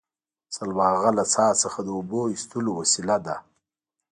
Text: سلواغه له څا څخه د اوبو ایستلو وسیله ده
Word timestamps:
سلواغه 0.55 1.09
له 1.17 1.23
څا 1.33 1.47
څخه 1.63 1.79
د 1.83 1.87
اوبو 1.97 2.21
ایستلو 2.33 2.71
وسیله 2.81 3.17
ده 3.25 3.35